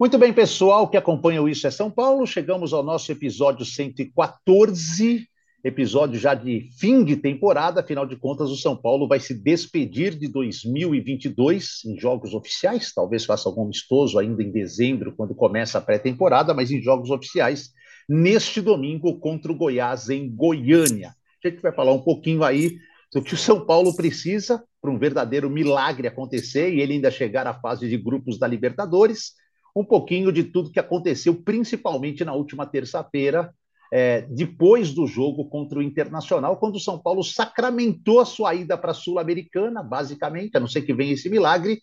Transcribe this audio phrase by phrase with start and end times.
[0.00, 5.28] Muito bem, pessoal que acompanha o Isso é São Paulo, chegamos ao nosso episódio 114,
[5.62, 10.14] episódio já de fim de temporada, afinal de contas, o São Paulo vai se despedir
[10.18, 15.82] de 2022 em jogos oficiais, talvez faça algum amistoso ainda em dezembro, quando começa a
[15.82, 17.68] pré-temporada, mas em jogos oficiais,
[18.08, 21.14] neste domingo contra o Goiás em Goiânia.
[21.44, 22.78] A gente vai falar um pouquinho aí
[23.12, 27.46] do que o São Paulo precisa para um verdadeiro milagre acontecer e ele ainda chegar
[27.46, 29.38] à fase de grupos da Libertadores
[29.74, 33.52] um pouquinho de tudo que aconteceu, principalmente na última terça-feira,
[33.92, 38.78] é, depois do jogo contra o Internacional, quando o São Paulo sacramentou a sua ida
[38.78, 41.80] para a Sul-Americana, basicamente, a não ser que venha esse milagre,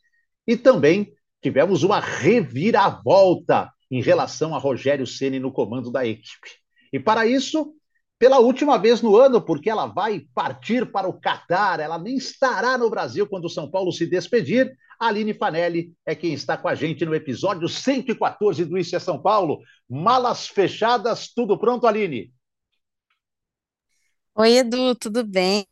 [0.47, 1.11] e também
[1.41, 6.49] tivemos uma reviravolta em relação a Rogério Ceni no comando da equipe.
[6.91, 7.73] E para isso,
[8.19, 12.77] pela última vez no ano, porque ela vai partir para o Catar, ela nem estará
[12.77, 14.75] no Brasil quando o São Paulo se despedir.
[14.99, 19.21] Aline Fanelli é quem está com a gente no episódio 114 do Isso é São
[19.21, 19.59] Paulo.
[19.87, 22.33] Malas fechadas, tudo pronto, Aline?
[24.35, 25.67] Oi, Edu, tudo bem?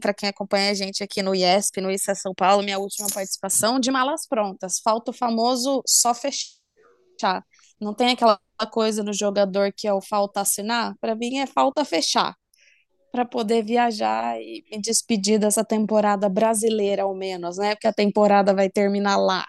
[0.00, 3.08] Para quem acompanha a gente aqui no IESP, no Isso é São Paulo, minha última
[3.12, 4.78] participação de malas prontas.
[4.78, 7.44] Falta o famoso só fechar.
[7.78, 10.94] Não tem aquela coisa no jogador que é o falta assinar?
[11.00, 12.34] Para mim é falta fechar.
[13.12, 17.74] Para poder viajar e me despedir dessa temporada brasileira, ao menos, né?
[17.74, 19.44] Porque a temporada vai terminar lá.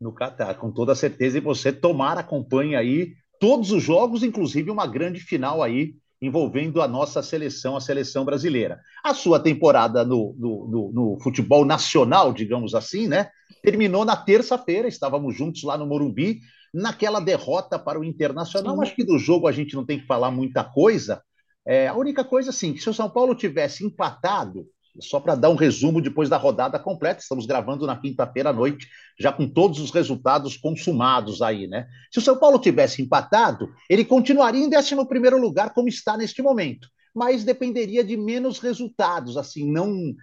[0.00, 1.38] No Catar, com toda certeza.
[1.38, 6.88] E você tomar acompanha aí todos os jogos, inclusive uma grande final aí envolvendo a
[6.88, 8.80] nossa seleção, a seleção brasileira.
[9.02, 13.30] A sua temporada no, no, no, no futebol nacional, digamos assim, né?
[13.62, 16.40] Terminou na terça-feira, estávamos juntos lá no Morumbi,
[16.72, 18.76] naquela derrota para o Internacional.
[18.76, 18.82] Sim.
[18.82, 21.22] Acho que do jogo a gente não tem que falar muita coisa.
[21.66, 24.66] É, a única coisa, assim, que se o São Paulo tivesse empatado,
[24.98, 28.88] só para dar um resumo depois da rodada completa, estamos gravando na quinta-feira à noite,
[29.18, 31.86] já com todos os resultados consumados aí, né?
[32.10, 34.94] Se o São Paulo tivesse empatado, ele continuaria em 11
[35.40, 40.14] lugar, como está neste momento, mas dependeria de menos resultados, assim, não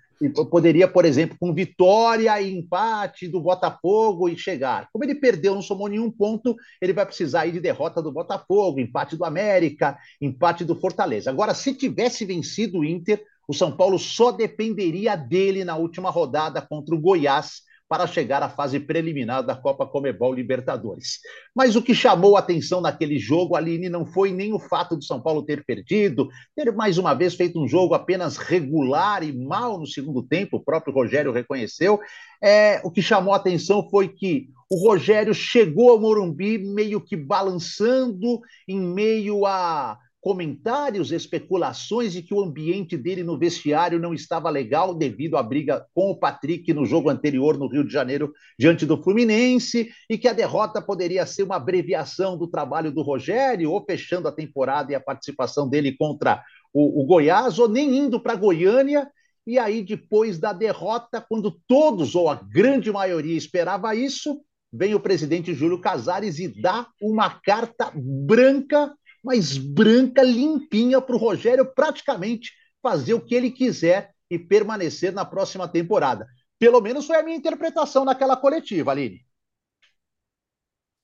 [0.50, 4.90] poderia, por exemplo, com vitória e empate do Botafogo e chegar.
[4.92, 8.80] Como ele perdeu, não somou nenhum ponto, ele vai precisar ir de derrota do Botafogo,
[8.80, 11.30] empate do América, empate do Fortaleza.
[11.30, 16.62] Agora, se tivesse vencido o Inter, o São Paulo só dependeria dele na última rodada
[16.62, 21.20] contra o Goiás para chegar à fase preliminar da Copa Comebol Libertadores.
[21.56, 25.06] Mas o que chamou a atenção naquele jogo, Aline, não foi nem o fato de
[25.06, 29.80] São Paulo ter perdido, ter mais uma vez feito um jogo apenas regular e mal
[29.80, 32.00] no segundo tempo, o próprio Rogério reconheceu.
[32.42, 37.16] É, o que chamou a atenção foi que o Rogério chegou ao Morumbi meio que
[37.16, 44.50] balançando em meio a comentários, especulações de que o ambiente dele no vestiário não estava
[44.50, 48.86] legal devido à briga com o Patrick no jogo anterior no Rio de Janeiro diante
[48.86, 53.86] do Fluminense e que a derrota poderia ser uma abreviação do trabalho do Rogério ou
[53.86, 56.44] fechando a temporada e a participação dele contra
[56.74, 59.10] o, o Goiás ou nem indo para Goiânia.
[59.46, 64.42] E aí depois da derrota, quando todos ou a grande maioria esperava isso,
[64.74, 68.94] vem o presidente Júlio Casares e dá uma carta branca
[69.28, 75.26] mas branca, limpinha para o Rogério praticamente fazer o que ele quiser e permanecer na
[75.26, 76.26] próxima temporada.
[76.58, 79.20] Pelo menos foi a minha interpretação naquela coletiva, Aline.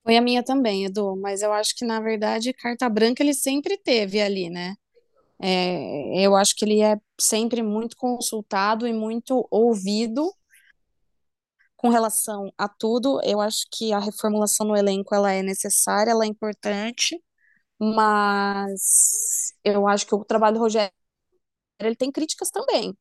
[0.03, 3.78] Foi a minha também, Edu, mas eu acho que, na verdade, carta branca ele sempre
[3.78, 4.75] teve ali, né?
[5.41, 10.33] É, eu acho que ele é sempre muito consultado e muito ouvido
[11.75, 13.19] com relação a tudo.
[13.25, 17.22] Eu acho que a reformulação no elenco ela é necessária, ela é importante,
[17.83, 20.91] mas eu acho que o trabalho do Rogério
[21.79, 22.97] ele tem críticas também,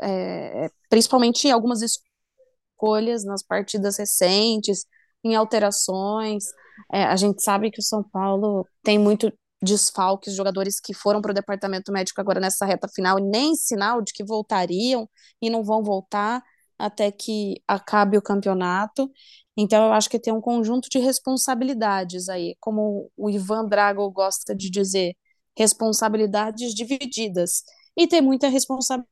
[0.00, 4.86] é, principalmente em algumas escolhas nas partidas recentes,
[5.24, 6.44] em alterações.
[6.92, 9.32] É, a gente sabe que o São Paulo tem muito
[9.62, 14.00] desfalques, jogadores que foram para o departamento médico agora nessa reta final, e nem sinal
[14.00, 15.08] de que voltariam
[15.40, 16.42] e não vão voltar
[16.80, 19.10] até que acabe o campeonato.
[19.56, 24.54] Então, eu acho que tem um conjunto de responsabilidades aí, como o Ivan Drago gosta
[24.54, 25.14] de dizer,
[25.56, 27.62] responsabilidades divididas.
[27.96, 29.06] E tem muita responsabilidade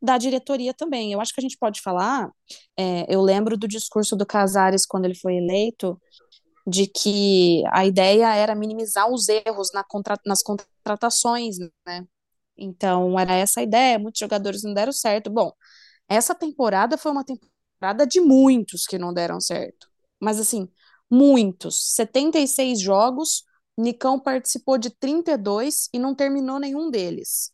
[0.00, 1.12] da diretoria também.
[1.12, 2.30] Eu acho que a gente pode falar,
[2.78, 6.00] é, eu lembro do discurso do Casares quando ele foi eleito,
[6.66, 12.06] de que a ideia era minimizar os erros na contra, nas contratações, né?
[12.56, 15.30] Então, era essa a ideia, muitos jogadores não deram certo.
[15.30, 15.52] Bom,
[16.08, 19.88] essa temporada foi uma temporada de muitos que não deram certo.
[20.20, 20.68] Mas assim,
[21.10, 21.94] muitos.
[21.94, 23.44] 76 jogos,
[23.76, 27.52] Nicão participou de 32 e não terminou nenhum deles.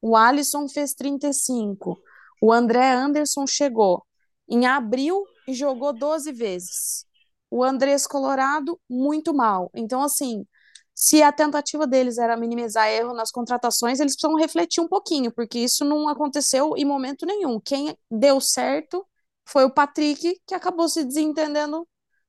[0.00, 1.98] O Alisson fez 35.
[2.42, 4.04] O André Anderson chegou
[4.48, 7.06] em abril e jogou 12 vezes.
[7.50, 9.70] O Andrés Colorado, muito mal.
[9.74, 10.46] Então, assim,
[10.94, 15.58] se a tentativa deles era minimizar erro nas contratações, eles precisam refletir um pouquinho, porque
[15.58, 17.58] isso não aconteceu em momento nenhum.
[17.60, 19.04] Quem deu certo
[19.44, 21.86] foi o Patrick, que acabou se desentendendo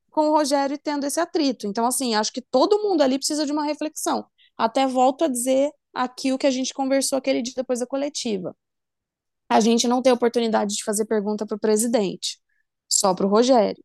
[0.10, 1.68] com o Rogério e tendo esse atrito.
[1.68, 4.26] Então, assim, acho que todo mundo ali precisa de uma reflexão.
[4.58, 8.56] Até volto a dizer aqui o que a gente conversou aquele dia depois da coletiva.
[9.50, 12.40] A gente não tem oportunidade de fazer pergunta para o presidente,
[12.90, 13.84] só para o Rogério.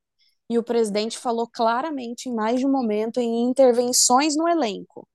[0.51, 5.09] E o presidente falou claramente em mais de um momento em intervenções no elenco.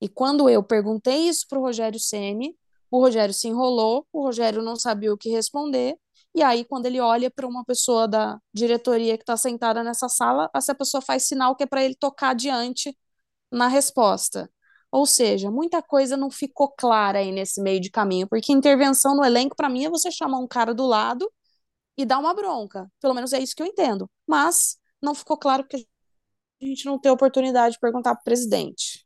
[0.00, 2.54] E quando eu perguntei isso para o Rogério Ceni,
[2.90, 5.96] o Rogério se enrolou, o Rogério não sabia o que responder,
[6.34, 10.48] e aí, quando ele olha para uma pessoa da diretoria que está sentada nessa sala,
[10.54, 12.96] essa pessoa faz sinal que é para ele tocar adiante
[13.50, 14.50] na resposta.
[14.90, 19.24] Ou seja, muita coisa não ficou clara aí nesse meio de caminho, porque intervenção no
[19.24, 21.30] elenco, para mim, é você chamar um cara do lado
[21.98, 22.88] e dar uma bronca.
[23.00, 24.08] Pelo menos é isso que eu entendo.
[24.24, 25.84] Mas não ficou claro porque
[26.62, 29.04] a gente não tem oportunidade de perguntar para o presidente.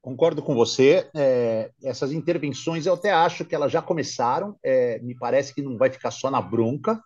[0.00, 1.10] Concordo com você.
[1.14, 4.56] É, essas intervenções eu até acho que elas já começaram.
[4.62, 7.02] É, me parece que não vai ficar só na bronca.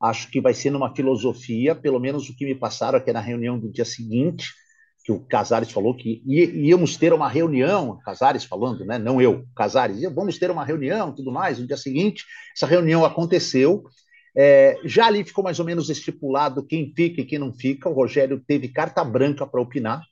[0.00, 3.58] Acho que vai ser numa filosofia, pelo menos o que me passaram aqui na reunião
[3.58, 4.52] do dia seguinte,
[5.02, 8.98] que o Casares falou que íamos ter uma reunião, Casares falando, né?
[8.98, 11.58] Não eu, Casares, vamos ter uma reunião, tudo mais.
[11.58, 13.84] No dia seguinte, essa reunião aconteceu.
[14.36, 17.88] É, já ali ficou mais ou menos estipulado quem fica e quem não fica.
[17.88, 20.02] O Rogério teve carta branca para opinar.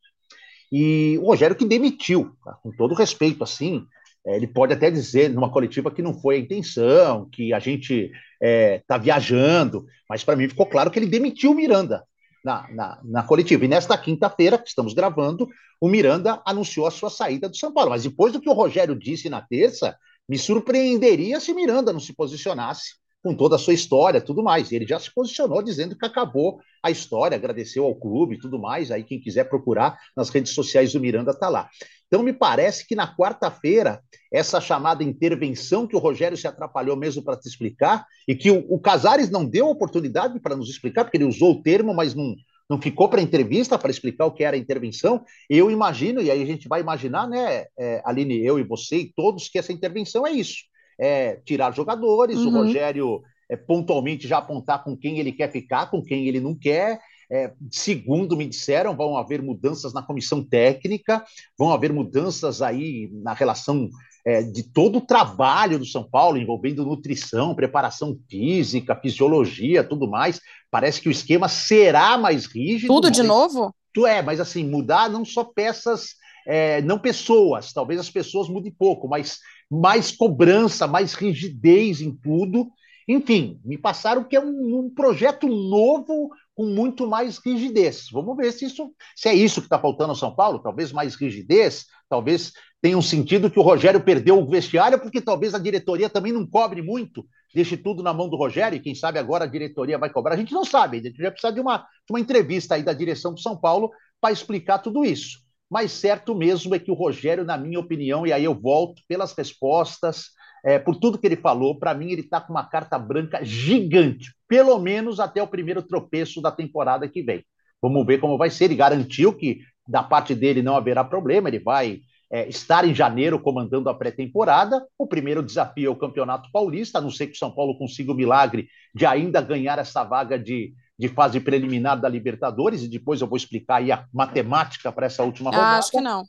[0.71, 2.53] E o Rogério que demitiu, tá?
[2.63, 3.85] com todo respeito, assim,
[4.27, 8.05] é, ele pode até dizer numa coletiva que não foi a intenção, que a gente
[8.05, 12.05] está é, tá viajando, mas para mim ficou claro que ele demitiu o Miranda
[12.45, 13.65] na, na, na coletiva.
[13.65, 15.49] E nesta quinta-feira, que estamos gravando,
[15.81, 17.91] o Miranda anunciou a sua saída do São Paulo.
[17.91, 19.97] Mas depois do que o Rogério disse na terça,
[20.29, 24.73] me surpreenderia se Miranda não se posicionasse com toda a sua história, tudo mais.
[24.73, 28.91] Ele já se posicionou dizendo que acabou a história, agradeceu ao clube tudo mais.
[28.91, 31.71] Aí quem quiser procurar nas redes sociais do Miranda está lá.
[32.09, 37.23] Então me parece que na quarta-feira essa chamada intervenção que o Rogério se atrapalhou mesmo
[37.23, 41.17] para te explicar e que o, o Casares não deu oportunidade para nos explicar, porque
[41.17, 42.35] ele usou o termo, mas não
[42.71, 45.23] não ficou para entrevista para explicar o que era a intervenção.
[45.51, 49.13] Eu imagino, e aí a gente vai imaginar, né, é, Aline, eu e você e
[49.13, 50.63] todos, que essa intervenção é isso
[50.99, 52.49] é, tirar jogadores, uhum.
[52.49, 56.55] o Rogério é, pontualmente já apontar com quem ele quer ficar, com quem ele não
[56.55, 57.00] quer.
[57.31, 61.25] É, segundo me disseram, vão haver mudanças na comissão técnica,
[61.59, 63.89] vão haver mudanças aí na relação
[64.25, 70.41] é, de todo o trabalho do São Paulo, envolvendo nutrição, preparação física, fisiologia, tudo mais.
[70.71, 72.93] Parece que o esquema será mais rígido.
[72.93, 73.75] Tudo de novo?
[73.93, 76.15] Tu é, mas assim, mudar não só peças,
[76.47, 79.39] é, não pessoas, talvez as pessoas mudem pouco, mas
[79.71, 82.71] mais cobrança, mais rigidez em tudo.
[83.09, 88.06] Enfim, me passaram que é um, um projeto novo com muito mais rigidez.
[88.12, 91.15] Vamos ver se isso se é isso que está faltando ao São Paulo, talvez mais
[91.15, 96.11] rigidez, talvez tenha um sentido que o Rogério perdeu o vestiário, porque talvez a diretoria
[96.11, 97.25] também não cobre muito,
[97.55, 100.35] deixe tudo na mão do Rogério, e quem sabe agora a diretoria vai cobrar.
[100.35, 102.93] A gente não sabe, a gente vai precisar de uma, de uma entrevista aí da
[102.93, 103.91] direção do São Paulo
[104.21, 105.42] para explicar tudo isso
[105.73, 109.33] mas certo mesmo é que o Rogério, na minha opinião, e aí eu volto pelas
[109.33, 110.27] respostas,
[110.63, 114.35] é, por tudo que ele falou, para mim ele está com uma carta branca gigante,
[114.47, 117.43] pelo menos até o primeiro tropeço da temporada que vem.
[117.81, 118.67] Vamos ver como vai ser.
[118.67, 122.00] Ele garantiu que da parte dele não haverá problema, ele vai
[122.31, 124.87] é, estar em janeiro comandando a pré-temporada.
[124.99, 128.12] O primeiro desafio é o Campeonato Paulista, a não ser que o São Paulo consiga
[128.12, 133.20] o milagre de ainda ganhar essa vaga de de fase preliminar da Libertadores, e depois
[133.20, 135.78] eu vou explicar aí a matemática para essa última rodada.
[135.78, 136.25] Acho que não.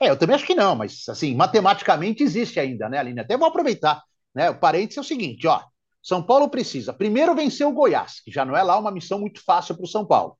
[0.00, 3.20] É, eu também acho que não, mas assim, matematicamente existe ainda, né, Aline?
[3.20, 4.02] Até vou aproveitar.
[4.34, 4.50] Né?
[4.50, 5.62] O parênteses é o seguinte: ó,
[6.02, 9.42] São Paulo precisa primeiro vencer o Goiás, que já não é lá uma missão muito
[9.44, 10.36] fácil para o São Paulo.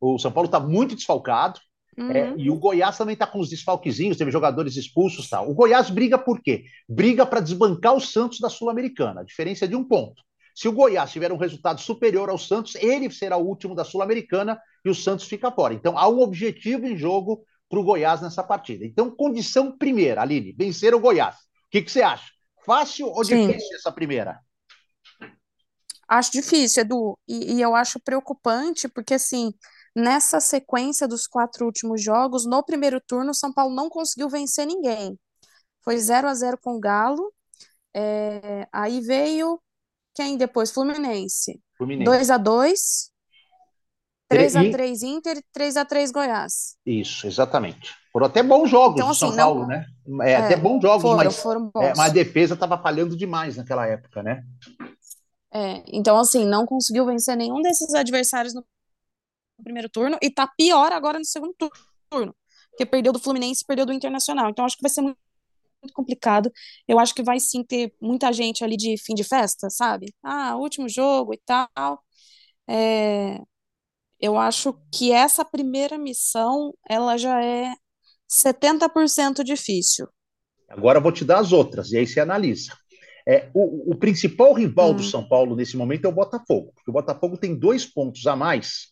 [0.00, 1.60] O São Paulo está muito desfalcado,
[1.98, 2.12] Uhum.
[2.12, 5.50] É, e o Goiás também está com os desfalquezinhos, teve jogadores expulsos tal.
[5.50, 6.64] O Goiás briga por quê?
[6.88, 9.22] Briga para desbancar o Santos da Sul-Americana.
[9.22, 10.22] A diferença é de um ponto.
[10.58, 14.60] Se o Goiás tiver um resultado superior ao Santos, ele será o último da Sul-Americana
[14.84, 15.72] e o Santos fica fora.
[15.72, 18.84] Então há um objetivo em jogo para o Goiás nessa partida.
[18.84, 21.36] Então, condição primeira, Aline, vencer o Goiás.
[21.36, 22.32] O que, que você acha?
[22.66, 23.46] Fácil ou Sim.
[23.46, 24.40] difícil essa primeira?
[26.08, 27.16] Acho difícil, Edu.
[27.28, 29.54] E, e eu acho preocupante, porque assim,
[29.94, 34.66] nessa sequência dos quatro últimos jogos, no primeiro turno, o São Paulo não conseguiu vencer
[34.66, 35.16] ninguém.
[35.84, 37.32] Foi 0 a 0 com o Galo.
[37.94, 39.60] É, aí veio
[40.18, 40.72] quem depois?
[40.72, 41.60] Fluminense.
[41.76, 42.10] Fluminense.
[42.10, 42.74] 2x2.
[44.30, 46.76] 3x3 Inter e 3x3 Goiás.
[46.84, 47.94] Isso, exatamente.
[48.12, 49.68] Foram até bons jogos então, assim, São Paulo, não...
[49.68, 49.86] né?
[50.22, 51.82] É, é, até bons jogos, foram, mas, foram bons.
[51.82, 54.42] É, mas a defesa estava falhando demais naquela época, né?
[55.54, 58.62] É, então, assim, não conseguiu vencer nenhum desses adversários no
[59.62, 61.54] primeiro turno e tá pior agora no segundo
[62.10, 62.34] turno,
[62.70, 64.50] porque perdeu do Fluminense e perdeu do Internacional.
[64.50, 65.16] Então, acho que vai ser muito
[65.82, 66.50] muito complicado.
[66.86, 70.12] Eu acho que vai sim ter muita gente ali de fim de festa, sabe?
[70.22, 72.02] Ah, último jogo e tal.
[72.68, 73.38] É,
[74.20, 77.72] eu acho que essa primeira missão, ela já é
[78.28, 80.08] 70% difícil.
[80.68, 82.76] Agora eu vou te dar as outras, e aí você analisa.
[83.26, 84.96] É, o, o principal rival hum.
[84.96, 88.34] do São Paulo nesse momento é o Botafogo, porque o Botafogo tem dois pontos a
[88.34, 88.88] mais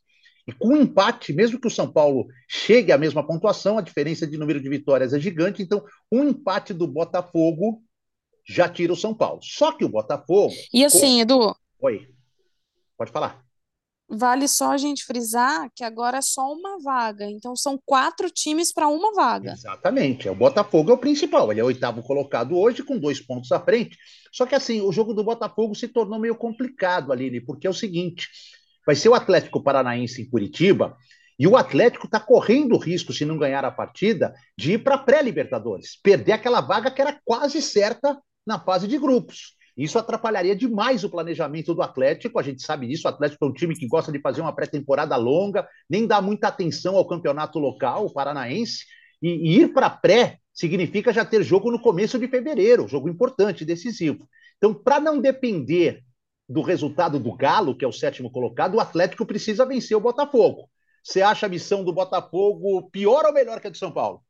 [0.47, 4.27] e com um empate, mesmo que o São Paulo chegue à mesma pontuação, a diferença
[4.27, 5.63] de número de vitórias é gigante.
[5.63, 7.83] Então, um empate do Botafogo
[8.49, 9.41] já tira o São Paulo.
[9.43, 10.55] Só que o Botafogo.
[10.73, 11.53] E assim, Edu.
[11.81, 12.09] Oi.
[12.97, 13.45] Pode falar.
[14.09, 17.29] Vale só a gente frisar que agora é só uma vaga.
[17.29, 19.53] Então, são quatro times para uma vaga.
[19.53, 20.29] Exatamente.
[20.29, 21.51] O Botafogo é o principal.
[21.51, 23.99] Ele é o oitavo colocado hoje, com dois pontos à frente.
[24.33, 27.75] Só que, assim, o jogo do Botafogo se tornou meio complicado, Aline, porque é o
[27.75, 28.29] seguinte:
[28.87, 30.97] vai ser o Atlético Paranaense em Curitiba,
[31.39, 34.99] e o Atlético está correndo risco, se não ganhar a partida, de ir para a
[34.99, 39.55] pré-Libertadores, perder aquela vaga que era quase certa na fase de grupos.
[39.77, 42.39] Isso atrapalharia demais o planejamento do Atlético.
[42.39, 43.07] A gente sabe disso.
[43.07, 46.49] O Atlético é um time que gosta de fazer uma pré-temporada longa, nem dá muita
[46.49, 48.87] atenção ao campeonato local, o paranaense.
[49.21, 53.67] E, e ir para pré significa já ter jogo no começo de fevereiro, jogo importante,
[53.67, 54.27] decisivo.
[54.57, 56.03] Então, para não depender
[56.49, 60.71] do resultado do Galo, que é o sétimo colocado, o Atlético precisa vencer o Botafogo.
[61.03, 64.25] Você acha a missão do Botafogo pior ou melhor que a do São Paulo?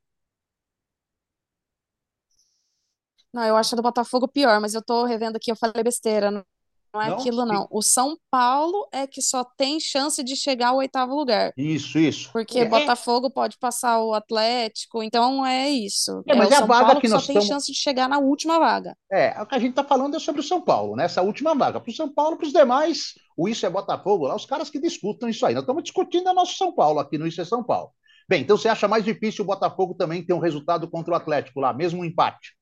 [3.32, 6.44] Não, eu acho a do Botafogo pior, mas eu tô revendo aqui, eu falei besteira.
[6.92, 7.16] Não, é não?
[7.16, 7.66] aquilo, não.
[7.70, 11.52] O São Paulo é que só tem chance de chegar ao oitavo lugar.
[11.56, 12.30] Isso, isso.
[12.32, 12.64] Porque é.
[12.64, 16.22] Botafogo pode passar o Atlético, então é isso.
[16.26, 18.18] É, mas é, é a vaga Paulo que, nós só tem chance de chegar na
[18.18, 18.96] última vaga.
[19.10, 21.04] É, o que a gente está falando é sobre o São Paulo, né?
[21.04, 21.80] Essa última vaga.
[21.80, 24.80] Para o São Paulo, para os demais, o Isso é Botafogo, lá, os caras que
[24.80, 25.54] discutam isso aí.
[25.54, 27.90] Nós estamos discutindo a nosso São Paulo aqui no Isso é São Paulo.
[28.28, 31.60] Bem, então você acha mais difícil o Botafogo também ter um resultado contra o Atlético
[31.60, 32.56] lá, mesmo um empate?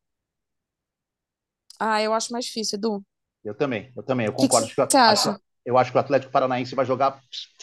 [1.81, 3.05] Ah, eu acho mais difícil, Edu.
[3.45, 4.67] Eu também, eu também, eu concordo.
[4.67, 5.39] Que que você acha?
[5.65, 7.21] Eu acho que o Atlético Paranaense vai jogar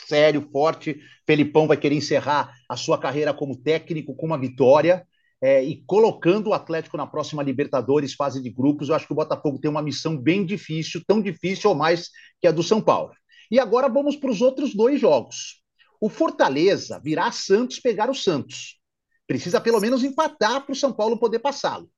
[0.08, 1.00] sério, forte.
[1.26, 5.06] Felipão vai querer encerrar a sua carreira como técnico com uma vitória.
[5.44, 9.16] É, e colocando o Atlético na próxima Libertadores, fase de grupos, eu acho que o
[9.16, 12.10] Botafogo tem uma missão bem difícil, tão difícil ou mais
[12.40, 13.12] que a do São Paulo.
[13.50, 15.62] E agora vamos para os outros dois jogos.
[16.00, 18.80] O Fortaleza virá Santos pegar o Santos.
[19.28, 21.90] Precisa pelo menos empatar para o São Paulo poder passá-lo.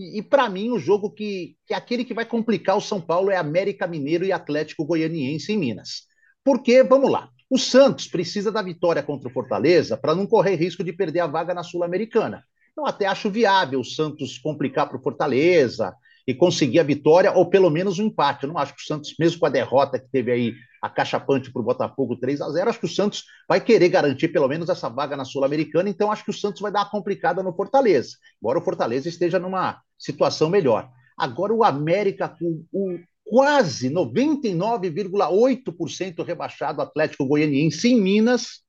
[0.00, 3.00] E, e para mim, o jogo que, que é aquele que vai complicar o São
[3.00, 6.04] Paulo é América Mineiro e Atlético Goianiense em Minas.
[6.42, 10.82] Porque, vamos lá, o Santos precisa da vitória contra o Fortaleza para não correr risco
[10.82, 12.42] de perder a vaga na Sul-Americana.
[12.76, 15.94] Eu até acho viável o Santos complicar para o Fortaleza
[16.26, 18.44] e conseguir a vitória, ou pelo menos um empate.
[18.44, 21.52] Eu não acho que o Santos, mesmo com a derrota que teve aí a cachapante
[21.52, 24.68] para o Botafogo 3 a 0 acho que o Santos vai querer garantir pelo menos
[24.68, 28.16] essa vaga na Sul-Americana, então acho que o Santos vai dar uma complicada no Fortaleza,
[28.40, 30.90] embora o Fortaleza esteja numa situação melhor.
[31.16, 38.62] Agora o América com o quase 99,8% rebaixado Atlético Goianiense em Minas,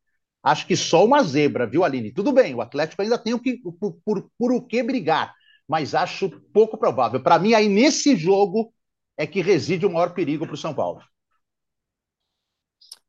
[0.44, 2.12] acho que só uma zebra, viu, Aline?
[2.12, 5.34] Tudo bem, o Atlético ainda tem o que, por, por, por o que brigar,
[5.68, 7.24] mas acho pouco provável.
[7.24, 8.72] Para mim, aí nesse jogo
[9.18, 11.02] é que reside o maior perigo para o São Paulo.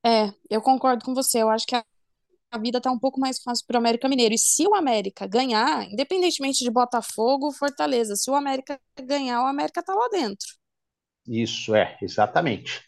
[0.05, 1.43] É, eu concordo com você.
[1.43, 1.85] Eu acho que a,
[2.59, 4.35] vida tá um pouco mais fácil para o América Mineiro.
[4.35, 9.83] E se o América ganhar, independentemente de Botafogo Fortaleza, se o América ganhar, o América
[9.83, 10.47] tá lá dentro.
[11.27, 12.83] Isso, é, exatamente.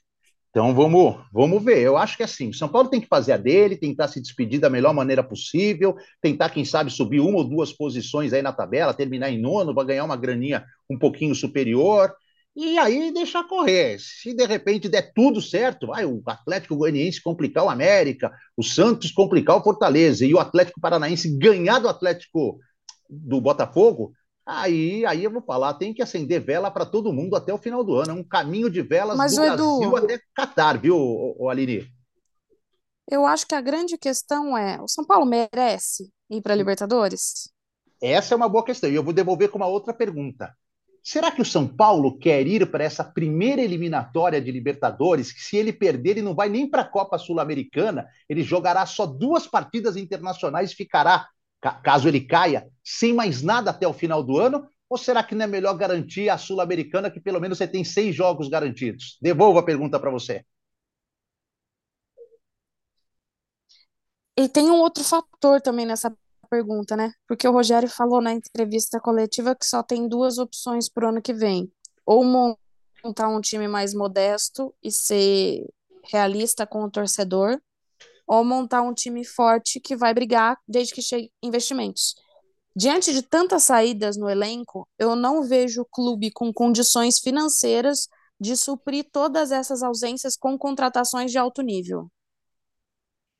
[0.50, 1.80] Então vamos, vamos ver.
[1.80, 4.20] Eu acho que é assim, o São Paulo tem que fazer a dele, tentar se
[4.20, 8.52] despedir da melhor maneira possível, tentar, quem sabe, subir uma ou duas posições aí na
[8.52, 12.12] tabela, terminar em nono, para ganhar uma graninha um pouquinho superior
[12.56, 13.98] e aí deixar correr.
[13.98, 19.10] Se de repente der tudo certo, vai o Atlético Goianiense complicar o América, o Santos
[19.10, 22.58] complicar o Fortaleza e o Atlético Paranaense ganhar do Atlético
[23.10, 24.12] do Botafogo,
[24.46, 27.82] aí, aí eu vou falar, tem que acender vela para todo mundo até o final
[27.82, 28.10] do ano.
[28.10, 31.88] É um caminho de velas Mas, do Edu, Brasil até Catar, viu, o Aline?
[33.10, 37.52] Eu acho que a grande questão é: o São Paulo merece ir para a Libertadores?
[38.02, 38.90] Essa é uma boa questão.
[38.90, 40.54] E eu vou devolver com uma outra pergunta.
[41.06, 45.30] Será que o São Paulo quer ir para essa primeira eliminatória de Libertadores?
[45.30, 49.04] Que se ele perder, ele não vai nem para a Copa Sul-Americana, ele jogará só
[49.04, 51.28] duas partidas internacionais e ficará,
[51.82, 54.66] caso ele caia, sem mais nada até o final do ano?
[54.88, 58.14] Ou será que não é melhor garantir a Sul-Americana, que pelo menos você tem seis
[58.14, 59.18] jogos garantidos?
[59.20, 60.42] Devolvo a pergunta para você.
[64.38, 66.16] E tem um outro fator também nessa
[66.54, 67.12] pergunta, né?
[67.26, 71.20] Porque o Rogério falou na entrevista coletiva que só tem duas opções para o ano
[71.20, 71.70] que vem.
[72.06, 72.24] Ou
[73.02, 75.66] montar um time mais modesto e ser
[76.04, 77.60] realista com o torcedor,
[78.26, 82.14] ou montar um time forte que vai brigar desde que chegue investimentos.
[82.76, 88.08] Diante de tantas saídas no elenco, eu não vejo o clube com condições financeiras
[88.40, 92.10] de suprir todas essas ausências com contratações de alto nível.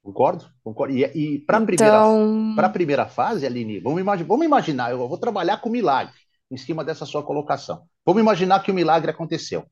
[0.05, 0.45] Concordo?
[0.63, 0.95] Concordo.
[0.95, 2.55] E, e para a então...
[2.55, 6.13] primeira, primeira fase, Aline, vamos, imagi vamos imaginar, eu vou trabalhar com milagre
[6.51, 7.87] em cima dessa sua colocação.
[8.05, 9.65] Vamos imaginar que o milagre aconteceu.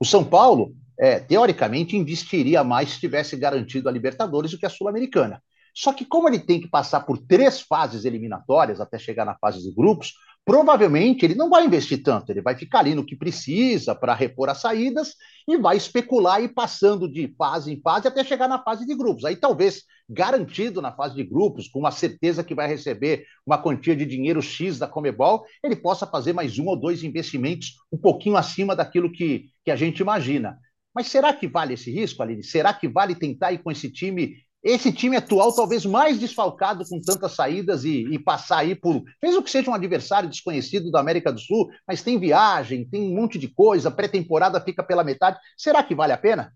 [0.00, 4.70] O São Paulo, é, teoricamente, investiria mais se tivesse garantido a Libertadores do que a
[4.70, 5.42] Sul-Americana.
[5.74, 9.62] Só que, como ele tem que passar por três fases eliminatórias até chegar na fase
[9.62, 10.14] de grupos,
[10.48, 14.48] provavelmente ele não vai investir tanto, ele vai ficar ali no que precisa para repor
[14.48, 15.12] as saídas
[15.46, 19.26] e vai especular e passando de fase em fase até chegar na fase de grupos.
[19.26, 23.94] Aí talvez garantido na fase de grupos, com uma certeza que vai receber uma quantia
[23.94, 28.38] de dinheiro X da Comebol, ele possa fazer mais um ou dois investimentos um pouquinho
[28.38, 30.58] acima daquilo que, que a gente imagina.
[30.94, 32.42] Mas será que vale esse risco, Aline?
[32.42, 37.00] Será que vale tentar ir com esse time esse time atual talvez mais desfalcado com
[37.00, 41.32] tantas saídas e, e, passar aí por, mesmo que seja um adversário desconhecido da América
[41.32, 45.38] do Sul, mas tem viagem, tem um monte de coisa, pré-temporada fica pela metade.
[45.56, 46.52] Será que vale a pena?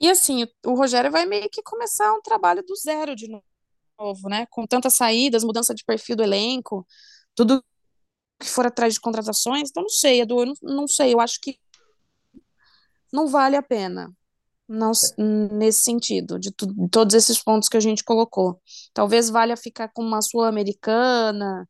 [0.00, 3.28] E assim, o Rogério vai meio que começar um trabalho do zero de
[3.98, 4.46] novo, né?
[4.50, 6.86] Com tantas saídas, mudança de perfil do elenco,
[7.34, 7.62] tudo
[8.40, 9.70] que for atrás de contratações.
[9.70, 11.58] Então, não sei, Edu, não, não sei, eu acho que
[13.12, 14.12] não vale a pena
[14.68, 14.92] não
[15.52, 18.60] nesse sentido, de, de, todos esses pontos que a gente colocou.
[18.92, 21.66] Talvez valha ficar com uma sul-americana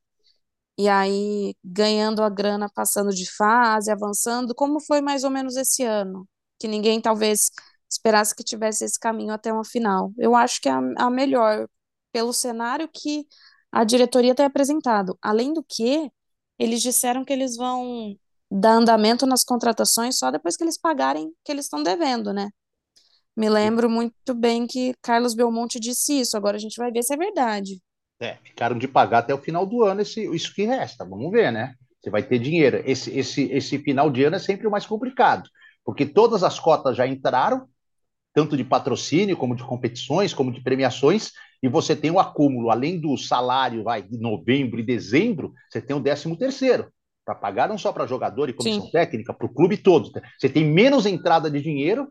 [0.78, 5.82] e aí ganhando a grana, passando de fase, avançando, como foi mais ou menos esse
[5.84, 6.28] ano,
[6.58, 7.50] que ninguém talvez
[7.90, 10.12] esperasse que tivesse esse caminho até uma final.
[10.18, 11.68] Eu acho que é a, a melhor
[12.12, 13.26] pelo cenário que
[13.72, 15.18] a diretoria tem apresentado.
[15.22, 16.10] Além do que,
[16.58, 18.16] eles disseram que eles vão
[18.50, 22.48] dar andamento nas contratações só depois que eles pagarem que eles estão devendo, né?
[23.38, 26.36] Me lembro muito bem que Carlos Belmonte disse isso.
[26.36, 27.80] Agora a gente vai ver se é verdade.
[28.20, 31.04] É, ficaram de pagar até o final do ano esse, isso que resta.
[31.04, 31.76] Vamos ver, né?
[32.00, 32.82] Você vai ter dinheiro.
[32.84, 35.48] Esse, esse, esse final de ano é sempre o mais complicado,
[35.84, 37.68] porque todas as cotas já entraram,
[38.34, 41.30] tanto de patrocínio, como de competições, como de premiações,
[41.62, 45.94] e você tem o acúmulo, além do salário vai, de novembro e dezembro, você tem
[45.94, 46.88] o décimo terceiro,
[47.24, 48.90] para pagar não só para jogador e comissão Sim.
[48.90, 50.10] técnica, para o clube todo.
[50.36, 52.08] Você tem menos entrada de dinheiro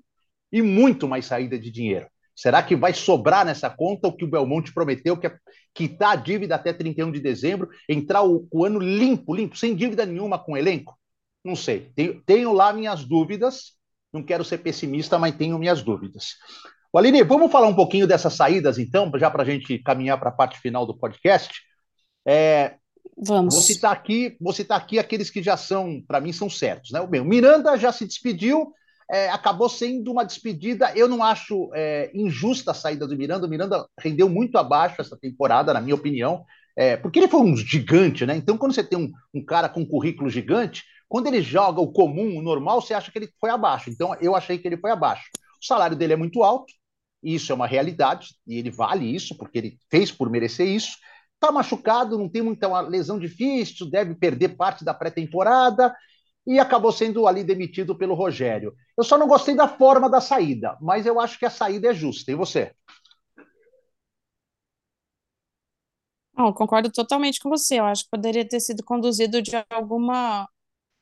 [0.52, 2.08] e muito mais saída de dinheiro.
[2.36, 5.38] Será que vai sobrar nessa conta o que o Belmonte prometeu, que é
[5.74, 10.06] quitar a dívida até 31 de dezembro, entrar o, o ano limpo, limpo, sem dívida
[10.06, 10.98] nenhuma com o elenco?
[11.44, 11.92] Não sei.
[11.96, 13.74] Tenho, tenho, lá minhas dúvidas.
[14.14, 16.36] Não quero ser pessimista, mas tenho minhas dúvidas.
[16.96, 20.34] Aline, vamos falar um pouquinho dessas saídas, então, já para a gente caminhar para a
[20.34, 21.62] parte final do podcast.
[22.26, 22.76] É,
[23.16, 23.56] Vamos.
[23.56, 26.92] Vou citar aqui, vou citar aqui aqueles que já são, para mim, são certos.
[26.92, 27.00] Né?
[27.02, 28.72] O Miranda já se despediu,
[29.10, 30.92] é, acabou sendo uma despedida.
[30.96, 33.48] Eu não acho é, injusta a saída do Miranda.
[33.48, 37.56] O Miranda rendeu muito abaixo essa temporada, na minha opinião, é, porque ele foi um
[37.56, 38.36] gigante, né?
[38.36, 41.92] Então, quando você tem um, um, cara com um currículo gigante, quando ele joga o
[41.92, 43.90] comum, o normal, você acha que ele foi abaixo.
[43.90, 45.30] Então, eu achei que ele foi abaixo.
[45.62, 46.72] O salário dele é muito alto,
[47.24, 50.98] isso é uma realidade, e ele vale isso, porque ele fez por merecer isso.
[51.34, 55.94] Está machucado, não tem muita lesão difícil, deve perder parte da pré-temporada
[56.48, 58.74] e acabou sendo ali demitido pelo Rogério.
[58.98, 61.94] Eu só não gostei da forma da saída, mas eu acho que a saída é
[61.94, 62.32] justa.
[62.32, 62.74] E você?
[66.56, 67.80] Concordo totalmente com você.
[67.80, 70.48] Eu acho que poderia ter sido conduzido de alguma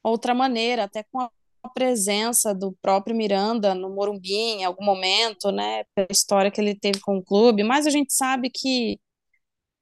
[0.01, 1.29] outra maneira, até com a
[1.73, 6.99] presença do próprio Miranda no Morumbi em algum momento, né, pela história que ele teve
[7.01, 8.99] com o clube, mas a gente sabe que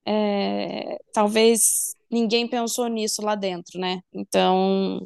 [0.05, 4.01] é, talvez ninguém pensou nisso lá dentro, né?
[4.13, 5.05] Então,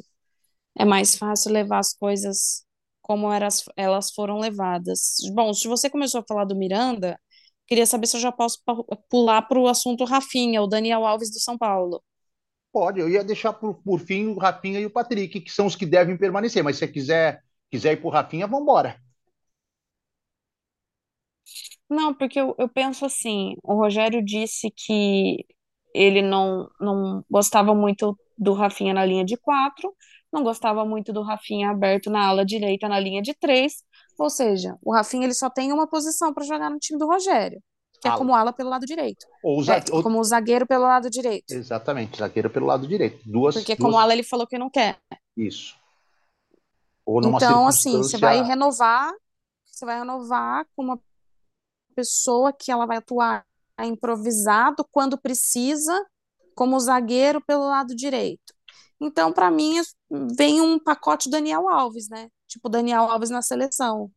[0.78, 2.64] é mais fácil levar as coisas
[3.02, 5.16] como elas, elas foram levadas.
[5.34, 7.18] Bom, se você começou a falar do Miranda,
[7.66, 8.58] queria saber se eu já posso
[9.10, 12.02] pular para o assunto Rafinha, o Daniel Alves do São Paulo.
[12.72, 15.74] Pode, eu ia deixar por, por fim o Rafinha e o Patrick, que são os
[15.76, 19.00] que devem permanecer, mas se você quiser, quiser ir para o Rafinha, vamos embora.
[21.88, 25.44] Não, porque eu, eu penso assim, o Rogério disse que
[25.94, 29.94] ele não, não gostava muito do Rafinha na linha de quatro,
[30.32, 33.82] não gostava muito do Rafinha aberto na ala direita na linha de três,
[34.18, 37.62] ou seja, o Rafinha ele só tem uma posição para jogar no time do Rogério,
[38.00, 38.16] que ala.
[38.16, 39.26] é como ala pelo lado direito.
[39.42, 40.02] Ou é, ou...
[40.02, 41.52] como zagueiro pelo lado direito.
[41.52, 43.20] Exatamente, zagueiro pelo lado direito.
[43.24, 43.86] Duas, Porque duas...
[43.86, 44.98] como ala ele falou que não quer.
[45.36, 45.76] Isso.
[47.06, 49.12] então, assim, você vai renovar,
[49.64, 51.00] você vai renovar com uma
[51.94, 53.44] pessoa que ela vai atuar
[53.80, 56.04] improvisado quando precisa,
[56.54, 58.57] como zagueiro pelo lado direito.
[59.00, 59.80] Então, para mim,
[60.36, 62.28] vem um pacote Daniel Alves, né?
[62.46, 64.10] Tipo, Daniel Alves na seleção.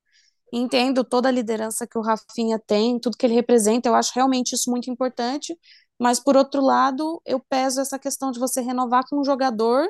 [0.53, 4.53] Entendo toda a liderança que o Rafinha tem, tudo que ele representa, eu acho realmente
[4.53, 5.57] isso muito importante,
[5.99, 9.87] mas por outro lado, eu peso essa questão de você renovar com um jogador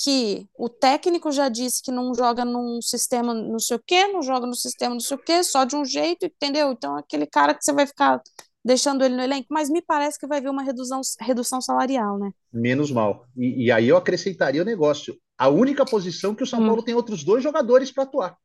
[0.00, 4.22] que o técnico já disse que não joga num sistema não sei o quê, não
[4.22, 6.70] joga no sistema não sei o quê, só de um jeito, entendeu?
[6.72, 8.22] Então, aquele cara que você vai ficar
[8.64, 12.30] deixando ele no elenco, mas me parece que vai haver uma redução, redução salarial, né?
[12.52, 13.26] Menos mal.
[13.36, 15.16] E, e aí eu acrescentaria o negócio.
[15.36, 16.66] A única posição que o São hum.
[16.66, 18.36] Paulo tem outros dois jogadores para atuar.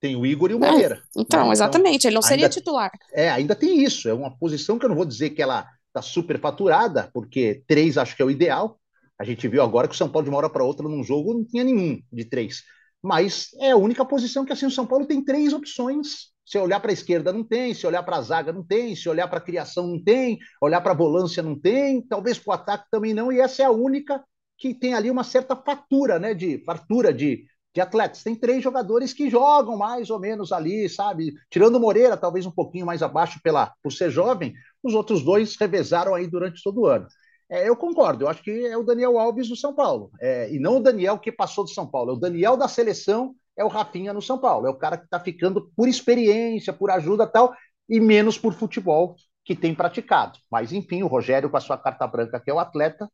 [0.00, 1.02] Tem o Igor e o é, Moreira.
[1.10, 1.24] então, né?
[1.24, 2.90] então, exatamente, ele não seria ainda, titular.
[3.12, 4.08] É, ainda tem isso.
[4.08, 7.96] É uma posição que eu não vou dizer que ela está super faturada, porque três
[7.96, 8.78] acho que é o ideal.
[9.18, 11.32] A gente viu agora que o São Paulo, de uma hora para outra, num jogo,
[11.32, 12.62] não tinha nenhum de três.
[13.02, 16.30] Mas é a única posição que assim o São Paulo tem três opções.
[16.46, 17.74] Se olhar para a esquerda, não tem.
[17.74, 18.94] Se olhar para a zaga, não tem.
[18.94, 20.38] Se olhar para a criação, não tem.
[20.62, 22.00] Olhar para a volância, não tem.
[22.00, 23.32] Talvez para o ataque também não.
[23.32, 24.24] E essa é a única
[24.56, 26.34] que tem ali uma certa fatura, né?
[26.34, 28.22] De fartura de, de atletas.
[28.22, 31.34] Tem três jogadores que jogam mais ou menos ali, sabe?
[31.50, 34.54] Tirando Moreira, talvez um pouquinho mais abaixo pela, por ser jovem,
[34.84, 37.08] os outros dois revezaram aí durante todo o ano.
[37.48, 40.10] É, eu concordo, eu acho que é o Daniel Alves do São Paulo.
[40.20, 42.12] É, e não o Daniel que passou do São Paulo.
[42.12, 44.66] É o Daniel da seleção é o Rafinha no São Paulo.
[44.66, 47.54] É o cara que está ficando por experiência, por ajuda tal,
[47.88, 50.38] e menos por futebol que tem praticado.
[50.50, 53.10] Mas, enfim, o Rogério, com a sua carta branca, que é o atleta,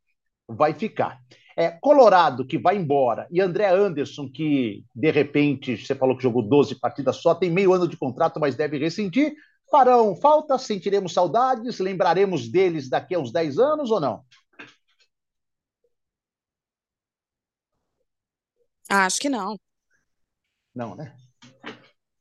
[0.47, 1.19] vai ficar.
[1.55, 6.41] É, Colorado, que vai embora, e André Anderson, que de repente, você falou que jogou
[6.41, 9.33] 12 partidas só, tem meio ano de contrato, mas deve rescindir
[9.73, 10.57] farão falta?
[10.59, 11.79] Sentiremos saudades?
[11.79, 14.23] Lembraremos deles daqui a uns 10 anos ou não?
[18.89, 19.57] Acho que não.
[20.75, 21.13] Não, né?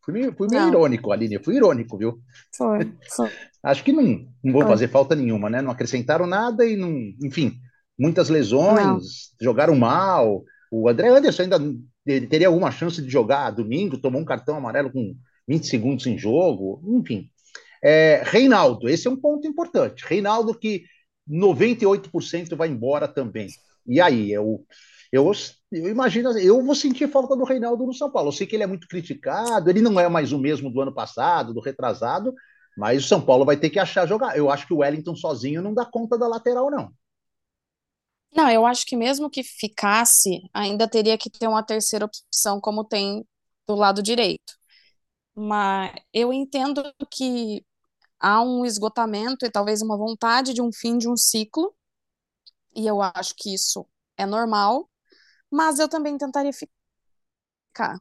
[0.04, 1.42] Fui meio, fui meio irônico, Aline.
[1.42, 2.20] Fui irônico, viu?
[2.56, 3.30] Foi, foi.
[3.62, 4.02] Acho que não,
[4.42, 4.70] não vou foi.
[4.70, 5.62] fazer falta nenhuma, né?
[5.62, 6.92] Não acrescentaram nada e não.
[7.22, 7.54] Enfim,
[7.98, 9.00] muitas lesões, não.
[9.40, 10.42] jogaram mal.
[10.70, 11.58] O André Anderson ainda
[12.28, 15.14] teria alguma chance de jogar domingo, tomou um cartão amarelo com
[15.46, 16.82] 20 segundos em jogo.
[16.98, 17.30] Enfim,
[17.82, 20.04] é, Reinaldo, esse é um ponto importante.
[20.06, 20.84] Reinaldo que
[21.28, 23.48] 98% vai embora também.
[23.86, 24.64] E aí, eu,
[25.12, 25.30] eu,
[25.70, 28.28] eu imagino, eu vou sentir falta do Reinaldo no São Paulo.
[28.28, 30.94] Eu sei que ele é muito criticado, ele não é mais o mesmo do ano
[30.94, 32.34] passado, do retrasado,
[32.76, 34.36] mas o São Paulo vai ter que achar jogar.
[34.36, 36.90] Eu acho que o Wellington sozinho não dá conta da lateral, não.
[38.34, 42.82] Não, eu acho que mesmo que ficasse, ainda teria que ter uma terceira opção, como
[42.82, 43.26] tem
[43.66, 44.54] do lado direito.
[45.34, 47.64] Mas eu entendo que
[48.20, 51.74] há um esgotamento e talvez uma vontade de um fim de um ciclo,
[52.74, 54.88] e eu acho que isso é normal,
[55.52, 58.00] mas eu também tentaria ficar.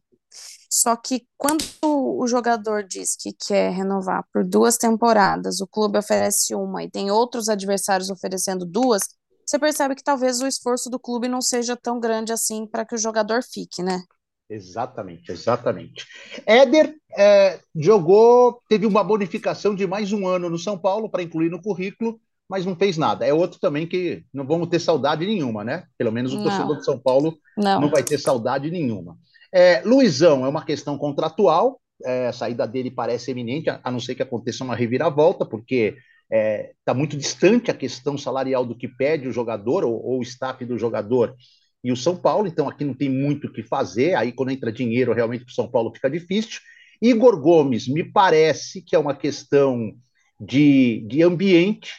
[0.69, 6.55] Só que quando o jogador diz que quer renovar por duas temporadas, o clube oferece
[6.55, 9.01] uma e tem outros adversários oferecendo duas,
[9.45, 12.95] você percebe que talvez o esforço do clube não seja tão grande assim para que
[12.95, 14.01] o jogador fique, né?
[14.49, 16.05] Exatamente, exatamente.
[16.45, 21.49] Éder é, jogou, teve uma bonificação de mais um ano no São Paulo para incluir
[21.49, 22.19] no currículo,
[22.51, 23.25] mas não fez nada.
[23.25, 25.85] É outro também que não vamos ter saudade nenhuma, né?
[25.97, 26.43] Pelo menos o não.
[26.43, 27.79] torcedor de São Paulo não.
[27.79, 29.17] não vai ter saudade nenhuma.
[29.53, 34.15] É, Luizão é uma questão contratual, é, a saída dele parece eminente, a não ser
[34.15, 38.87] que aconteça uma reviravolta, porque está é, tá muito distante a questão salarial do que
[38.87, 41.33] pede o jogador ou, ou o staff do jogador
[41.81, 44.73] e o São Paulo, então aqui não tem muito o que fazer, aí quando entra
[44.73, 46.59] dinheiro realmente para o São Paulo fica difícil.
[47.01, 49.93] Igor Gomes, me parece que é uma questão
[50.41, 51.91] de, de ambiente.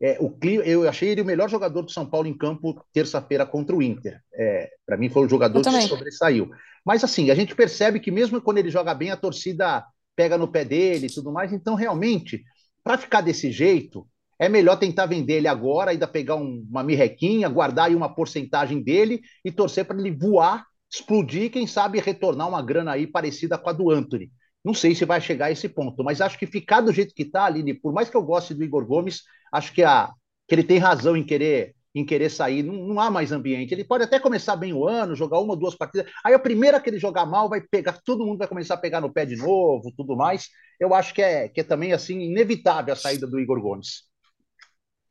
[0.00, 0.32] É, o
[0.64, 4.20] eu achei ele o melhor jogador do São Paulo em campo terça-feira contra o Inter.
[4.32, 6.50] É, para mim foi o jogador que sobressaiu.
[6.84, 9.84] Mas assim, a gente percebe que mesmo quando ele joga bem, a torcida
[10.14, 11.52] pega no pé dele e tudo mais.
[11.52, 12.42] Então, realmente,
[12.82, 14.06] para ficar desse jeito,
[14.38, 18.82] é melhor tentar vender ele agora, ainda pegar um, uma mirrequinha, guardar aí uma porcentagem
[18.82, 23.68] dele e torcer para ele voar, explodir, quem sabe retornar uma grana aí parecida com
[23.68, 24.30] a do Anthony.
[24.68, 27.22] Não sei se vai chegar a esse ponto, mas acho que ficar do jeito que
[27.22, 30.12] está, Aline, por mais que eu goste do Igor Gomes, acho que, a,
[30.46, 33.72] que ele tem razão em querer em querer sair, não, não, há mais ambiente.
[33.72, 36.12] Ele pode até começar bem o ano, jogar uma ou duas partidas.
[36.22, 39.00] Aí a primeira que ele jogar mal vai pegar, todo mundo vai começar a pegar
[39.00, 40.48] no pé de novo, tudo mais.
[40.78, 44.02] Eu acho que é, que é também assim inevitável a saída do Igor Gomes.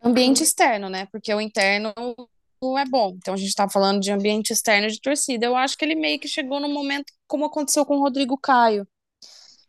[0.03, 1.07] Ambiente externo, né?
[1.11, 1.95] Porque o interno
[2.77, 3.15] é bom.
[3.17, 5.47] Então a gente tá falando de ambiente externo de torcida.
[5.47, 8.87] Eu acho que ele meio que chegou no momento como aconteceu com o Rodrigo Caio.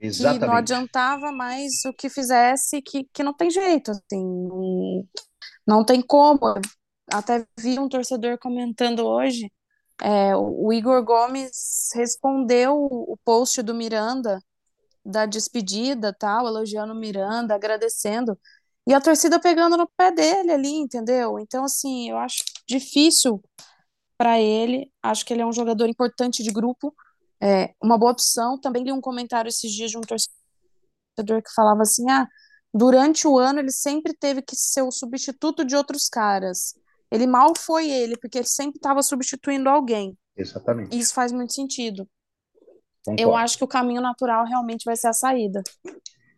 [0.01, 0.41] Exatamente.
[0.41, 5.05] Que não adiantava mais o que fizesse, que, que não tem jeito, assim, não,
[5.67, 6.55] não tem como.
[7.13, 9.51] Até vi um torcedor comentando hoje,
[10.01, 14.39] é, o Igor Gomes respondeu o post do Miranda
[15.05, 18.39] da despedida, tal, elogiando o Miranda, agradecendo.
[18.87, 21.39] E a torcida pegando no pé dele ali, entendeu?
[21.39, 23.43] Então, assim, eu acho difícil
[24.17, 24.93] para ele.
[25.03, 26.95] Acho que ele é um jogador importante de grupo,
[27.43, 28.59] é uma boa opção.
[28.61, 32.27] Também li um comentário esses dias de um torcedor que falava assim: ah,
[32.73, 36.75] durante o ano ele sempre teve que ser o substituto de outros caras.
[37.11, 40.17] Ele mal foi ele, porque ele sempre estava substituindo alguém.
[40.37, 40.97] Exatamente.
[40.97, 42.07] Isso faz muito sentido.
[43.05, 43.23] Concordo.
[43.23, 45.63] Eu acho que o caminho natural realmente vai ser a saída.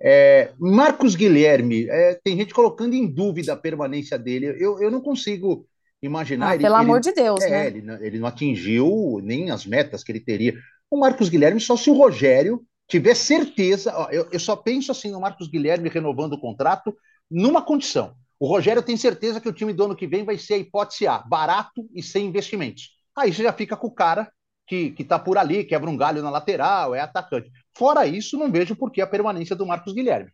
[0.01, 4.57] É, Marcos Guilherme, é, tem gente colocando em dúvida a permanência dele.
[4.59, 5.67] Eu, eu não consigo
[6.03, 6.51] imaginar.
[6.51, 7.67] Ah, ele, pelo ele, amor de Deus, é, né?
[7.67, 10.55] Ele, ele não atingiu nem as metas que ele teria.
[10.91, 13.93] O Marcos Guilherme, só se o Rogério tiver certeza.
[13.97, 16.97] Ó, eu, eu só penso assim no Marcos Guilherme renovando o contrato
[17.31, 18.15] numa condição.
[18.39, 21.07] O Rogério tem certeza que o time do ano que vem vai ser a hipótese
[21.07, 22.99] A, barato e sem investimentos.
[23.15, 24.33] Aí você já fica com o cara
[24.67, 27.51] que, que tá por ali, quebra um galho na lateral, é atacante.
[27.77, 30.33] Fora isso, não vejo por que a permanência do Marcos Guilherme.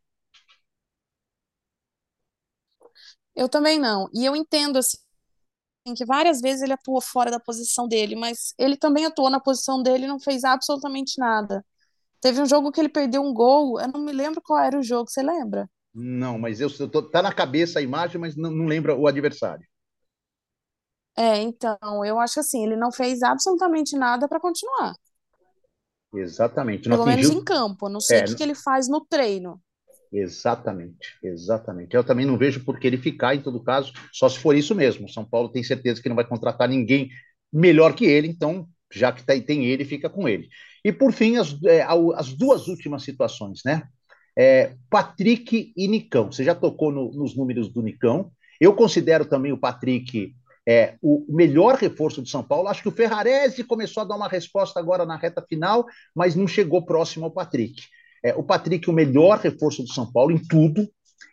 [3.35, 4.09] Eu também não.
[4.15, 4.97] E eu entendo assim
[5.95, 9.83] que várias vezes ele atuou fora da posição dele, mas ele também atuou na posição
[9.83, 11.65] dele e não fez absolutamente nada.
[12.21, 14.83] Teve um jogo que ele perdeu um gol, eu não me lembro qual era o
[14.83, 15.69] jogo, você lembra?
[15.95, 19.07] Não, mas eu, eu tô, tá na cabeça a imagem, mas não, não lembra o
[19.07, 19.67] adversário.
[21.17, 24.95] É, então, eu acho assim, ele não fez absolutamente nada para continuar.
[26.15, 26.89] Exatamente.
[26.89, 27.31] Não Pelo atingiu...
[27.31, 27.89] menos em campo.
[27.89, 29.61] Não sei é, o que, que ele faz no treino.
[30.19, 31.95] Exatamente, exatamente.
[31.95, 34.75] Eu também não vejo por que ele ficar, em todo caso, só se for isso
[34.75, 35.11] mesmo.
[35.11, 37.11] São Paulo tem certeza que não vai contratar ninguém
[37.53, 40.49] melhor que ele, então, já que tá, tem ele, fica com ele.
[40.83, 41.83] E por fim, as, é,
[42.15, 43.83] as duas últimas situações, né?
[44.39, 46.33] É, Patrick e Nicão.
[46.33, 48.31] Você já tocou no, nos números do Nicão.
[48.59, 50.35] Eu considero também o Patrick
[50.67, 52.69] é, o melhor reforço do São Paulo.
[52.69, 56.49] Acho que o Ferrarese começou a dar uma resposta agora na reta final, mas não
[56.49, 57.83] chegou próximo ao Patrick.
[58.25, 60.89] É, o Patrick, o melhor reforço do São Paulo em tudo.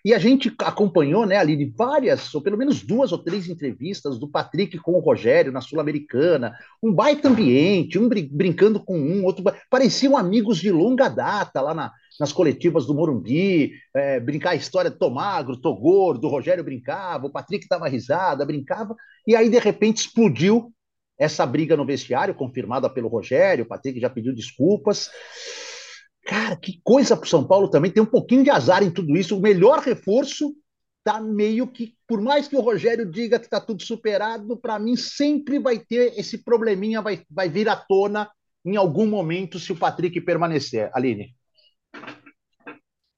[0.05, 4.27] E a gente acompanhou, né, ali, várias, ou pelo menos duas ou três entrevistas do
[4.27, 6.53] Patrick com o Rogério na Sul-Americana.
[6.81, 9.43] Um baita ambiente, um brincando com um, outro.
[9.69, 14.91] Pareciam amigos de longa data lá na, nas coletivas do Morumbi, é, brincar a história
[14.91, 19.97] de Tomagro, Togor, o Rogério brincava, o Patrick dava risada, brincava, e aí de repente
[19.97, 20.71] explodiu
[21.17, 25.09] essa briga no vestiário, confirmada pelo Rogério, o Patrick já pediu desculpas.
[26.25, 29.15] Cara, que coisa para o São Paulo também, tem um pouquinho de azar em tudo
[29.17, 29.37] isso.
[29.37, 30.55] O melhor reforço
[31.03, 34.95] tá meio que, por mais que o Rogério diga que está tudo superado, para mim
[34.95, 38.31] sempre vai ter esse probleminha, vai, vai vir à tona
[38.65, 40.89] em algum momento se o Patrick permanecer.
[40.93, 41.35] Aline.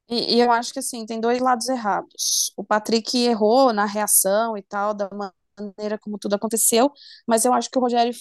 [0.09, 2.53] E, e, eu acho que assim, tem dois lados errados.
[2.57, 6.91] O Patrick errou na reação e tal, da maneira como tudo aconteceu,
[7.27, 8.13] mas eu acho que o Rogério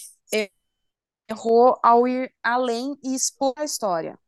[1.29, 4.19] errou ao ir além e expor a história.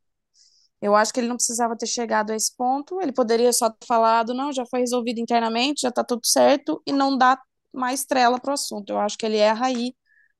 [0.81, 3.85] Eu acho que ele não precisava ter chegado a esse ponto, ele poderia só ter
[3.85, 7.39] falado, não, já foi resolvido internamente, já tá tudo certo, e não dar
[7.73, 8.91] mais trela pro assunto.
[8.91, 9.93] Eu acho que ele erra aí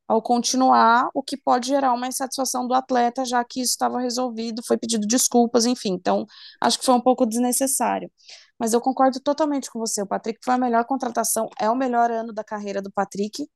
[0.08, 4.64] ao continuar, o que pode gerar uma insatisfação do atleta, já que isso estava resolvido,
[4.66, 5.94] foi pedido desculpas, enfim.
[5.94, 6.26] Então,
[6.62, 8.10] acho que foi um pouco desnecessário.
[8.58, 10.02] Mas eu concordo totalmente com você.
[10.02, 13.48] O Patrick foi a melhor contratação, é o melhor ano da carreira do Patrick.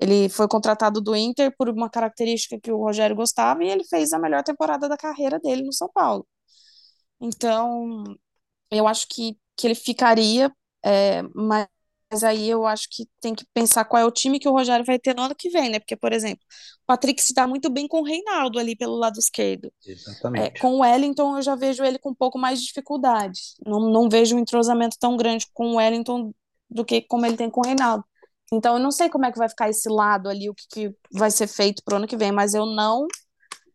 [0.00, 4.12] Ele foi contratado do Inter por uma característica que o Rogério gostava e ele fez
[4.12, 6.26] a melhor temporada da carreira dele no São Paulo.
[7.20, 8.04] Então,
[8.70, 10.52] eu acho que, que ele ficaria,
[10.84, 11.68] é, mas
[12.10, 14.84] mas aí eu acho que tem que pensar qual é o time que o Rogério
[14.84, 15.78] vai ter no ano que vem, né?
[15.78, 16.44] Porque, por exemplo,
[16.82, 19.72] o Patrick se dá muito bem com o Reinaldo ali pelo lado esquerdo.
[19.86, 20.56] Exatamente.
[20.56, 23.40] É, com o Wellington eu já vejo ele com um pouco mais de dificuldade.
[23.64, 26.32] Não, não vejo um entrosamento tão grande com o Wellington
[26.68, 28.04] do que como ele tem com o Reinaldo.
[28.52, 30.96] Então eu não sei como é que vai ficar esse lado ali, o que, que
[31.12, 33.06] vai ser feito pro ano que vem, mas eu não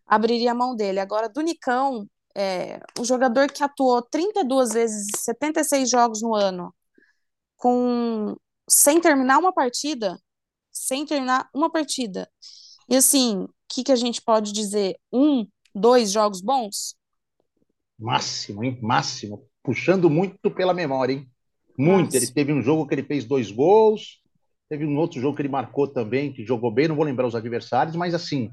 [0.06, 1.00] abriria a mão dele.
[1.00, 6.74] Agora, do Nicão, é, o jogador que atuou 32 vezes, 76 jogos no ano,
[7.56, 8.36] com
[8.70, 10.20] sem terminar uma partida,
[10.72, 12.30] sem terminar uma partida.
[12.90, 14.98] E assim, o que, que a gente pode dizer?
[15.12, 16.96] Um, dois jogos bons?
[17.98, 18.78] Máximo, hein?
[18.82, 19.48] Máximo.
[19.64, 21.30] Puxando muito pela memória, hein?
[21.78, 22.14] Muito.
[22.14, 22.24] Máximo.
[22.24, 24.22] Ele teve um jogo que ele fez dois gols,
[24.70, 27.36] teve um outro jogo que ele marcou também, que jogou bem, não vou lembrar os
[27.36, 28.52] adversários, mas assim,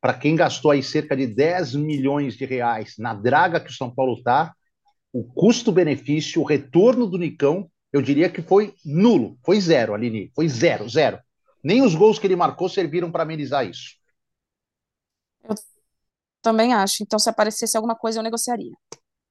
[0.00, 3.92] para quem gastou aí cerca de 10 milhões de reais na draga que o São
[3.92, 4.54] Paulo tá,
[5.12, 10.48] o custo-benefício, o retorno do Nicão eu diria que foi nulo, foi zero, Aline, foi
[10.48, 11.20] zero, zero.
[11.62, 13.94] Nem os gols que ele marcou serviram para amenizar isso.
[15.48, 15.54] Eu
[16.42, 17.04] também acho.
[17.04, 18.72] Então, se aparecesse alguma coisa, eu negociaria.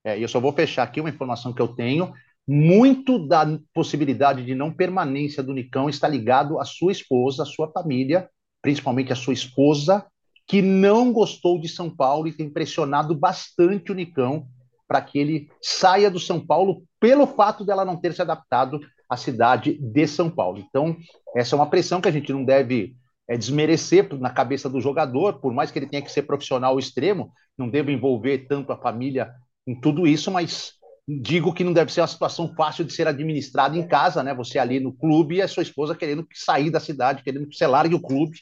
[0.02, 2.14] É, e eu só vou fechar aqui uma informação que eu tenho.
[2.48, 7.72] Muito da possibilidade de não permanência do Nicão está ligado à sua esposa, à sua
[7.72, 8.30] família,
[8.62, 10.06] principalmente à sua esposa,
[10.46, 14.46] que não gostou de São Paulo e tem pressionado bastante o Nicão
[14.88, 18.80] para que ele saia do São Paulo pelo fato dela não ter se adaptado
[19.10, 20.60] à cidade de São Paulo.
[20.60, 20.98] Então,
[21.36, 22.96] essa é uma pressão que a gente não deve
[23.28, 27.32] é, desmerecer na cabeça do jogador, por mais que ele tenha que ser profissional extremo,
[27.58, 29.32] não deve envolver tanto a família
[29.66, 30.74] em tudo isso, mas
[31.08, 34.34] digo que não deve ser uma situação fácil de ser administrada em casa, né?
[34.34, 37.68] Você ali no clube e a sua esposa querendo sair da cidade, querendo que você
[37.68, 38.38] largue o clube.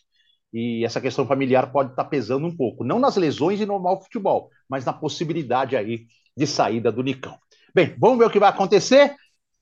[0.53, 4.49] E essa questão familiar pode estar pesando um pouco, não nas lesões e normal futebol,
[4.67, 7.37] mas na possibilidade aí de saída do Nicão.
[7.73, 9.15] Bem, vamos ver o que vai acontecer.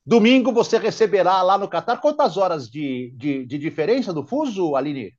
[0.04, 5.12] Domingo você receberá lá no Catar quantas horas de, de, de diferença do fuso, Aline?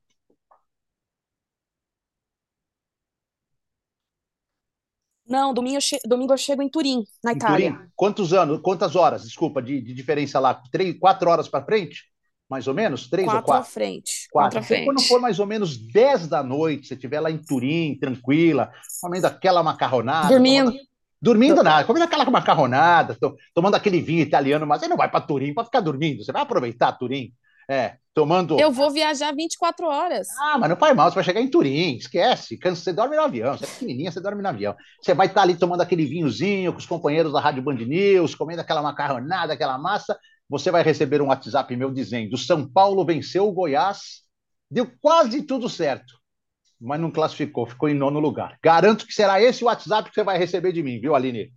[5.32, 5.98] Não, domingo eu, che...
[6.04, 7.72] domingo eu chego em Turim, na em Itália.
[7.72, 7.88] Turim?
[7.96, 10.60] Quantos anos, quantas horas, desculpa, de, de diferença lá?
[10.70, 12.04] Três, quatro horas para frente?
[12.50, 13.08] Mais ou menos?
[13.08, 13.62] Três quatro ou quatro?
[13.62, 14.28] À frente.
[14.30, 14.50] Quatro.
[14.50, 14.84] quatro à frente.
[14.84, 19.26] Quando for mais ou menos dez da noite, você estiver lá em Turim, tranquila, comendo
[19.26, 20.28] aquela macarronada.
[20.28, 20.70] Dormindo.
[20.70, 20.86] Tomando,
[21.22, 23.16] dormindo nada, comendo aquela macarronada,
[23.54, 26.42] tomando aquele vinho italiano, mas você não vai para Turim para ficar dormindo, você vai
[26.42, 27.32] aproveitar Turim.
[27.68, 28.58] É, tomando.
[28.58, 30.28] Eu vou viajar 24 horas.
[30.38, 32.58] Ah, mas não faz mal, você vai chegar em Turim, esquece.
[32.62, 34.76] Você dorme no avião, você é pequenininha, você dorme no avião.
[35.00, 38.60] Você vai estar ali tomando aquele vinhozinho com os companheiros da Rádio Band News, comendo
[38.60, 40.18] aquela macarronada, aquela massa.
[40.48, 44.22] Você vai receber um WhatsApp meu dizendo: São Paulo venceu o Goiás,
[44.70, 46.14] deu quase tudo certo,
[46.80, 48.58] mas não classificou, ficou em nono lugar.
[48.62, 51.52] Garanto que será esse o WhatsApp que você vai receber de mim, viu, Aline?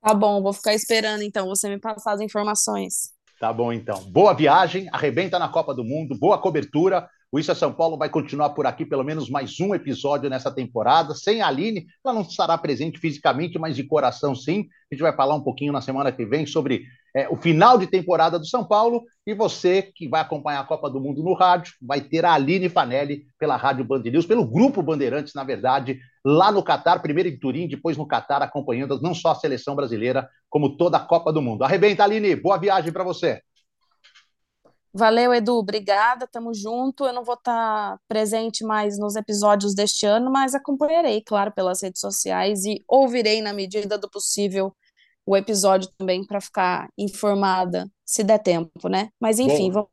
[0.00, 3.12] Tá bom, vou ficar esperando então você me passar as informações.
[3.40, 4.04] Tá bom, então.
[4.10, 7.08] Boa viagem, arrebenta na Copa do Mundo, boa cobertura.
[7.32, 10.50] O Isso é São Paulo vai continuar por aqui pelo menos mais um episódio nessa
[10.50, 11.14] temporada.
[11.14, 14.66] Sem a Aline, ela não estará presente fisicamente, mas de coração sim.
[14.90, 16.82] A gente vai falar um pouquinho na semana que vem sobre
[17.14, 19.04] é, o final de temporada do São Paulo.
[19.24, 22.68] E você que vai acompanhar a Copa do Mundo no rádio, vai ter a Aline
[22.68, 27.38] Fanelli pela Rádio Band News, pelo Grupo Bandeirantes, na verdade, lá no Catar, primeiro em
[27.38, 31.40] Turim, depois no Catar, acompanhando não só a seleção brasileira, como toda a Copa do
[31.40, 31.62] Mundo.
[31.62, 33.40] Arrebenta, Aline, boa viagem para você.
[34.92, 37.04] Valeu, Edu, obrigada, tamo junto.
[37.04, 41.82] Eu não vou estar tá presente mais nos episódios deste ano, mas acompanharei, claro, pelas
[41.82, 44.74] redes sociais e ouvirei na medida do possível
[45.24, 49.10] o episódio também para ficar informada, se der tempo, né?
[49.20, 49.86] Mas enfim, Bom.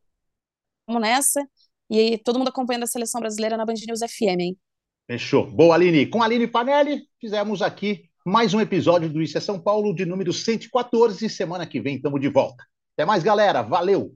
[0.88, 1.48] vamos nessa.
[1.90, 4.58] E aí, todo mundo acompanhando a seleção brasileira na Band News FM, hein?
[5.06, 5.50] Fechou.
[5.50, 6.08] Boa, Aline.
[6.08, 10.06] Com a Aline Panelli, fizemos aqui mais um episódio do Isso é São Paulo, de
[10.06, 11.30] número 114.
[11.30, 12.66] Semana que vem estamos de volta.
[12.94, 13.62] Até mais, galera.
[13.62, 14.14] Valeu!